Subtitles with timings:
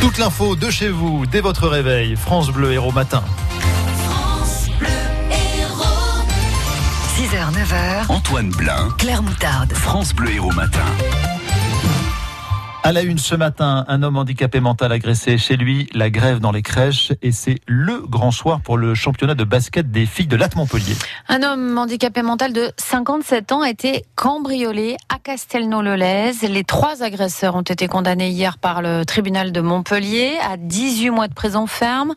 [0.00, 3.22] Toute l'info de chez vous, dès votre réveil, France Bleu Héros Matin.
[7.16, 8.06] 6h, 9h.
[8.08, 9.72] Antoine Blin, Claire Moutarde.
[9.74, 10.86] France Bleu Héros Matin.
[12.90, 16.50] À la une ce matin, un homme handicapé mental agressé chez lui, la grève dans
[16.50, 20.34] les crèches et c'est le grand soir pour le championnat de basket des filles de
[20.34, 20.96] Latte Montpellier.
[21.28, 26.48] Un homme handicapé mental de 57 ans a été cambriolé à Castelnau-le-Lez.
[26.48, 31.28] Les trois agresseurs ont été condamnés hier par le tribunal de Montpellier à 18 mois
[31.28, 32.14] de prison ferme,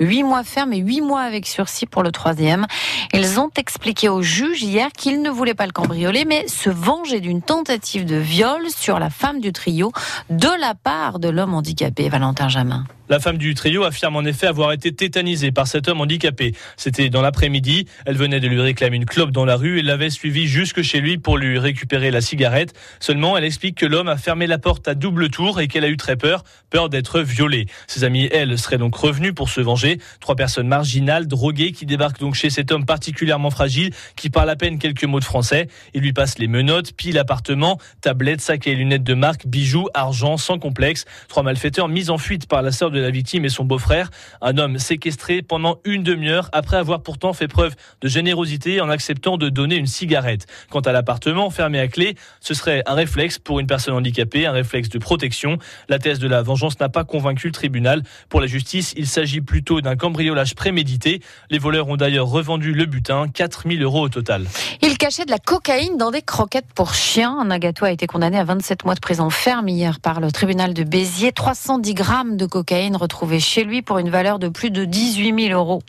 [0.00, 2.66] 8 mois ferme et 8 mois avec sursis pour le troisième.
[3.14, 7.20] Ils ont expliqué au juge hier qu'ils ne voulaient pas le cambrioler mais se venger
[7.20, 9.92] d'une tentative de viol sur la femme du trio
[10.30, 12.84] de la part de l'homme handicapé, Valentin Jamin.
[13.08, 16.54] La femme du trio affirme en effet avoir été tétanisée par cet homme handicapé.
[16.76, 17.86] C'était dans l'après-midi.
[18.04, 21.00] Elle venait de lui réclamer une clope dans la rue et l'avait suivi jusque chez
[21.00, 22.74] lui pour lui récupérer la cigarette.
[22.98, 25.88] Seulement, elle explique que l'homme a fermé la porte à double tour et qu'elle a
[25.88, 27.66] eu très peur, peur d'être violée.
[27.86, 29.98] Ses amis, elle, seraient donc revenus pour se venger.
[30.18, 34.56] Trois personnes marginales, droguées, qui débarquent donc chez cet homme particulièrement fragile, qui parle à
[34.56, 35.68] peine quelques mots de français.
[35.94, 40.38] Il lui passe les menottes, pile appartement, tablettes, sacs et lunettes de marque, bijoux, argent,
[40.38, 41.04] sans complexe.
[41.28, 44.10] Trois malfaiteurs mis en fuite par la sœur de la victime et son beau-frère.
[44.40, 49.36] Un homme séquestré pendant une demi-heure après avoir pourtant fait preuve de générosité en acceptant
[49.36, 50.46] de donner une cigarette.
[50.70, 54.52] Quant à l'appartement fermé à clé, ce serait un réflexe pour une personne handicapée, un
[54.52, 55.58] réflexe de protection.
[55.88, 58.02] La thèse de la vengeance n'a pas convaincu le tribunal.
[58.28, 61.20] Pour la justice, il s'agit plutôt d'un cambriolage prémédité.
[61.50, 64.46] Les voleurs ont d'ailleurs revendu le butin, 4000 euros au total.
[64.82, 67.44] Il cachait de la cocaïne dans des croquettes pour chiens.
[67.44, 70.84] Nagato a été condamné à 27 mois de prison ferme hier par le tribunal de
[70.84, 71.32] Béziers.
[71.32, 75.60] 310 grammes de cocaïne retrouvés chez lui pour une valeur de plus de 18 000
[75.60, 75.82] euros.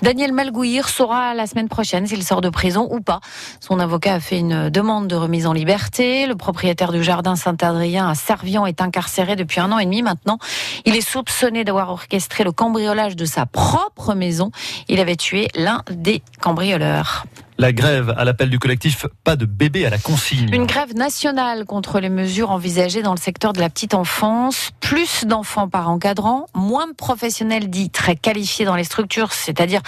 [0.00, 3.20] Daniel Malgouir saura la semaine prochaine s'il sort de prison ou pas.
[3.60, 6.26] Son avocat a fait une demande de remise en liberté.
[6.26, 10.38] Le propriétaire du jardin Saint-Adrien à Servian est incarcéré depuis un an et demi maintenant.
[10.86, 14.50] Il est soupçonné d'avoir orchestré le cambriolage de sa propre maison.
[14.88, 17.26] Il avait tué l'un des cambrioleurs.
[17.60, 20.48] La grève à l'appel du collectif Pas de bébé à la consigne.
[20.50, 24.70] Une grève nationale contre les mesures envisagées dans le secteur de la petite enfance.
[24.80, 29.82] Plus d'enfants par encadrant, moins de professionnels dits très qualifiés dans les structures, c'est-à-dire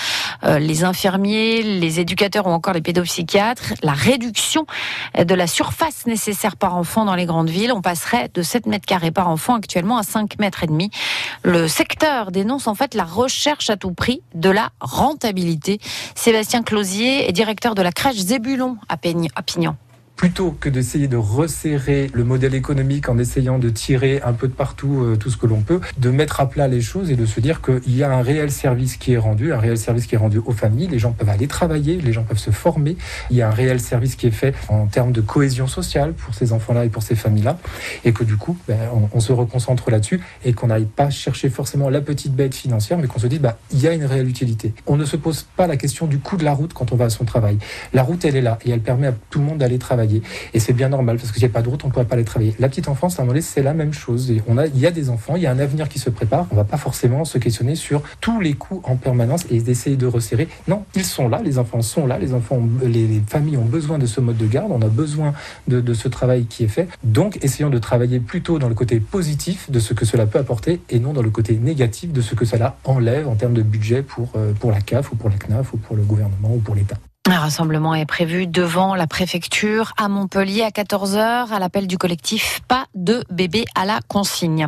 [0.44, 3.72] euh, les infirmiers, les éducateurs ou encore les pédopsychiatres.
[3.82, 4.66] La réduction
[5.18, 7.72] de la surface nécessaire par enfant dans les grandes villes.
[7.72, 10.90] On passerait de 7 mètres carrés par enfant actuellement à 5 mètres et demi.
[11.42, 15.80] Le secteur dénonce en fait la recherche à tout prix de la rentabilité.
[16.14, 19.76] Sébastien Closier est directeur de la crèche Zébulon à Pignon
[20.16, 24.52] plutôt que d'essayer de resserrer le modèle économique en essayant de tirer un peu de
[24.52, 27.26] partout euh, tout ce que l'on peut, de mettre à plat les choses et de
[27.26, 30.14] se dire qu'il y a un réel service qui est rendu, un réel service qui
[30.14, 32.96] est rendu aux familles, les gens peuvent aller travailler, les gens peuvent se former,
[33.30, 36.34] il y a un réel service qui est fait en termes de cohésion sociale pour
[36.34, 37.58] ces enfants-là et pour ces familles-là,
[38.04, 38.78] et que du coup, ben,
[39.12, 43.06] on, se reconcentre là-dessus et qu'on n'aille pas chercher forcément la petite bête financière, mais
[43.06, 44.74] qu'on se dise, bah, il y a une réelle utilité.
[44.86, 47.04] On ne se pose pas la question du coût de la route quand on va
[47.06, 47.58] à son travail.
[47.92, 50.01] La route, elle est là et elle permet à tout le monde d'aller travailler.
[50.54, 52.06] Et c'est bien normal parce que s'il n'y a pas de route, on ne pourrait
[52.06, 52.54] pas aller travailler.
[52.58, 54.32] La petite enfance, à un moment donné, c'est la même chose.
[54.48, 56.46] On a, il y a des enfants, il y a un avenir qui se prépare.
[56.50, 59.96] On ne va pas forcément se questionner sur tous les coûts en permanence et d'essayer
[59.96, 60.48] de resserrer.
[60.68, 63.98] Non, ils sont là, les enfants sont là, les enfants, les, les, familles ont besoin
[63.98, 65.32] de ce mode de garde, on a besoin
[65.68, 66.88] de, de ce travail qui est fait.
[67.04, 70.80] Donc, essayons de travailler plutôt dans le côté positif de ce que cela peut apporter
[70.90, 74.02] et non dans le côté négatif de ce que cela enlève en termes de budget
[74.02, 76.74] pour, euh, pour la CAF ou pour la CNAF ou pour le gouvernement ou pour
[76.74, 76.96] l'État.
[77.30, 82.62] Un rassemblement est prévu devant la préfecture à Montpellier à 14h à l'appel du collectif
[82.66, 84.66] Pas de bébé à la consigne.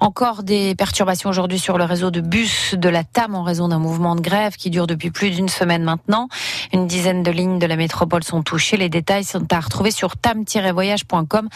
[0.00, 3.78] Encore des perturbations aujourd'hui sur le réseau de bus de la TAM en raison d'un
[3.78, 6.28] mouvement de grève qui dure depuis plus d'une semaine maintenant.
[6.72, 8.76] Une dizaine de lignes de la métropole sont touchées.
[8.76, 11.48] Les détails sont à retrouver sur tam-voyage.com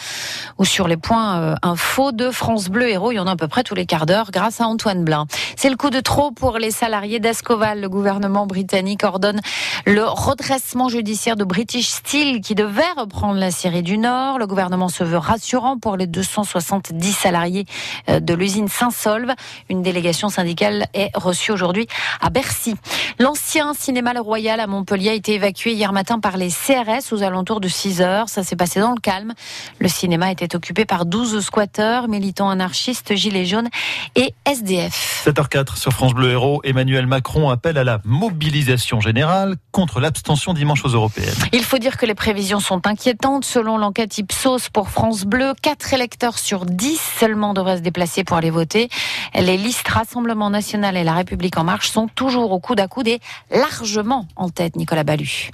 [0.57, 3.11] ou sur les points euh, info de France Bleu Héros.
[3.11, 5.27] Il y en a à peu près tous les quarts d'heure grâce à Antoine Blin.
[5.55, 7.81] C'est le coup de trop pour les salariés d'Ascoval.
[7.81, 9.41] Le gouvernement britannique ordonne
[9.85, 14.39] le redressement judiciaire de British Steel qui devait reprendre la Syrie du Nord.
[14.39, 17.65] Le gouvernement se veut rassurant pour les 270 salariés
[18.07, 19.31] de l'usine Saint-Solve.
[19.69, 21.87] Une délégation syndicale est reçue aujourd'hui
[22.21, 22.75] à Bercy.
[23.19, 27.23] L'ancien cinéma Le Royal à Montpellier a été évacué hier matin par les CRS aux
[27.23, 28.29] alentours de 6 heures.
[28.29, 29.33] Ça s'est passé dans le calme.
[29.79, 33.69] Le cinéma était occupé par 12 squatteurs, militants anarchistes, gilets jaunes
[34.15, 35.23] et SDF.
[35.25, 40.85] 7h04 sur France Bleu Héros, Emmanuel Macron appelle à la mobilisation générale contre l'abstention dimanche
[40.85, 41.35] aux européennes.
[41.51, 43.45] Il faut dire que les prévisions sont inquiétantes.
[43.45, 48.37] Selon l'enquête Ipsos pour France Bleu, 4 électeurs sur 10 seulement devraient se déplacer pour
[48.37, 48.89] aller voter.
[49.37, 53.09] Les listes Rassemblement National et La République En Marche sont toujours au coude à coude
[53.09, 53.19] et
[53.51, 55.51] largement en tête, Nicolas Ballu.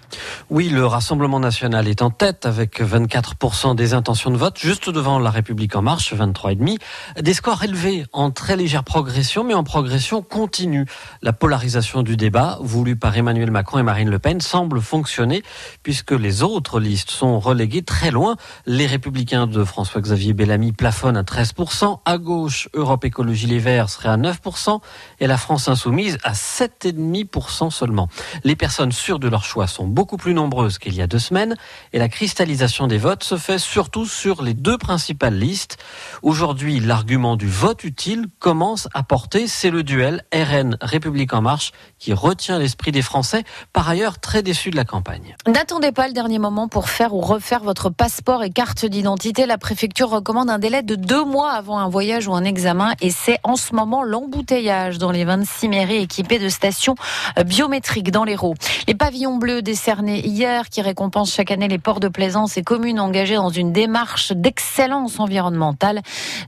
[0.52, 5.18] Oui, le Rassemblement National est en tête avec 24% des intentions de vote, juste devant
[5.18, 6.78] La République En Marche, 23,5%.
[7.22, 10.86] Des scores élevés en très légère progression, mais en progression continue.
[11.24, 15.42] La polarisation du débat, voulue par Emmanuel Macron et Marine Le Pen, semble fonctionner
[15.82, 18.36] puisque les autres listes sont reléguées très loin.
[18.68, 22.00] Les Républicains de François-Xavier Bellamy plafonnent à 13%.
[22.06, 24.80] À gauche, Europe Écologie Les Verts serait à 9%
[25.20, 28.08] et la France Insoumise à 7,5% seulement.
[28.44, 31.56] Les personnes sûres de leur choix sont beaucoup plus nombreuses qu'il y a deux semaines
[31.94, 35.78] et la cristallisation des votes se fait surtout sur les deux principales listes.
[36.22, 41.72] Aujourd'hui, l'argument du vote utile commence à porter, c'est le duel RN République en marche
[42.00, 45.36] qui retient l'esprit des Français, par ailleurs très déçus de la campagne.
[45.48, 49.46] N'attendez pas le dernier moment pour faire ou refaire votre passeport et carte d'identité.
[49.46, 53.12] La préfecture recommande un délai de deux mois avant un voyage ou un examen et
[53.12, 56.96] c'est en ce moment l'embouteillage dans les 26 mairies équipées de stations
[57.38, 58.56] euh, biométriques dans l'Hérault.
[58.88, 63.00] Les pavillons bleus décernés hier qui récompensent chaque année les ports de plaisance et communes
[63.00, 66.02] engagées dans une démarche d'excellence environnementale.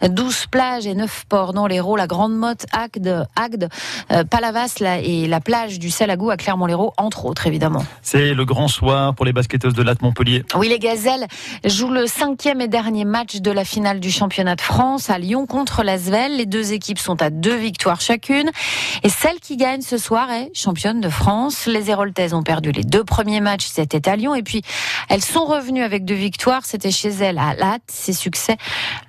[0.08, 3.70] 12 plages et 9 ports dans l'Hérault, la Grande Motte, Agde, Agde
[4.12, 7.84] euh, Palavas et la plage du Salagou à Clermont-Lérault, entre autres évidemment.
[8.02, 10.44] C'est le grand soir pour les basketteuses de Latte Montpellier.
[10.56, 11.28] Oui, les Gazelles
[11.66, 15.46] jouent le cinquième et dernier match de la finale du championnat de France à Lyon
[15.46, 16.38] contre l'Asvel.
[16.38, 18.52] Les deux équipes sont à deux victoires chacune.
[19.04, 21.66] Et celle qui gagne ce soir est championne de France.
[21.66, 24.36] Les Héroltaises ont perdu les deux premiers matchs, c'était à Lyon.
[24.36, 24.62] Et puis,
[25.10, 26.66] elles sont revenues avec deux victoires.
[26.66, 27.84] C'était chez elles à Latte.
[27.88, 28.58] Ces succès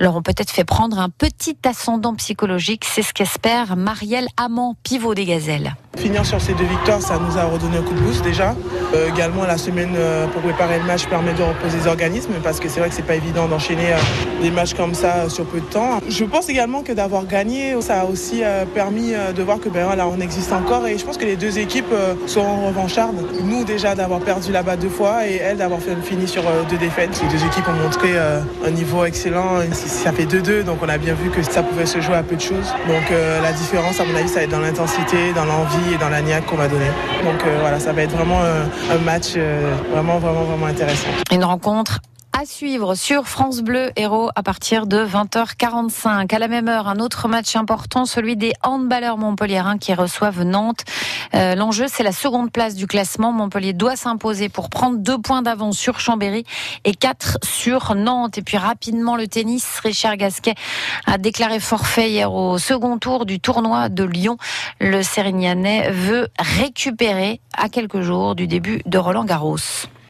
[0.01, 2.85] leur ont peut-être fait prendre un petit ascendant psychologique.
[2.85, 5.75] C'est ce qu'espère Marielle Amand, pivot des Gazelles.
[5.97, 8.55] Finir sur ces deux victoires, ça nous a redonné un coup de boost déjà.
[8.95, 12.59] Euh, également, la semaine euh, pour préparer le match permet de reposer les organismes parce
[12.59, 15.61] que c'est vrai que c'est pas évident d'enchaîner euh, des matchs comme ça sur peu
[15.61, 16.01] de temps.
[16.09, 19.69] Je pense également que d'avoir gagné, ça a aussi euh, permis euh, de voir que
[19.69, 23.17] ben voilà, on existe encore et je pense que les deux équipes euh, seront revanchardes.
[23.43, 27.21] Nous déjà d'avoir perdu là-bas deux fois et elles d'avoir fini sur deux défaites.
[27.23, 29.61] Les deux équipes ont montré un niveau excellent.
[29.73, 32.37] Ça fait 2-2, donc on a bien vu que ça pouvait se jouer à peu
[32.37, 32.73] de choses.
[32.87, 33.11] Donc
[33.43, 36.23] la différence, à mon avis, ça va être dans l'intensité, dans l'envie et dans la
[36.23, 36.91] niaque qu'on va donner.
[37.25, 39.37] Donc voilà, ça va être vraiment un match
[39.93, 41.09] vraiment, vraiment, vraiment intéressant.
[41.33, 42.01] Une rencontre
[42.37, 46.35] à suivre sur France Bleu Héros à partir de 20h45.
[46.35, 50.85] À la même heure, un autre match important, celui des handballeurs montpelliérains qui reçoivent Nantes.
[51.35, 53.31] Euh, L'enjeu, c'est la seconde place du classement.
[53.31, 56.45] Montpellier doit s'imposer pour prendre deux points d'avance sur Chambéry
[56.85, 58.37] et quatre sur Nantes.
[58.37, 59.79] Et puis rapidement, le tennis.
[59.79, 60.55] Richard Gasquet
[61.07, 64.39] a déclaré forfait hier au second tour du tournoi de Lyon.
[64.81, 69.87] Le Sérignanais veut récupérer à quelques jours du début de Roland Garros.